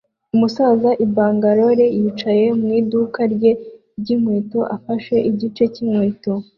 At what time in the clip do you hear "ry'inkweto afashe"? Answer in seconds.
3.99-5.15